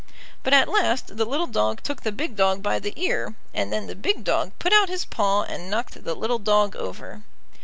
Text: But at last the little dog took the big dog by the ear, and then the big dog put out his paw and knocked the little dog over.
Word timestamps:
But 0.41 0.51
at 0.55 0.67
last 0.67 1.15
the 1.17 1.25
little 1.25 1.45
dog 1.45 1.83
took 1.83 2.01
the 2.01 2.11
big 2.11 2.35
dog 2.35 2.63
by 2.63 2.79
the 2.79 2.91
ear, 2.95 3.35
and 3.53 3.71
then 3.71 3.85
the 3.85 3.93
big 3.93 4.23
dog 4.23 4.51
put 4.57 4.73
out 4.73 4.89
his 4.89 5.05
paw 5.05 5.43
and 5.43 5.69
knocked 5.69 6.03
the 6.03 6.15
little 6.15 6.39
dog 6.39 6.75
over. 6.75 7.21